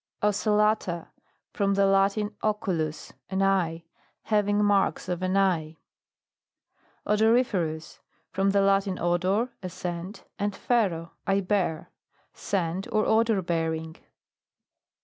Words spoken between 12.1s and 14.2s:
Scent, or odour bearing.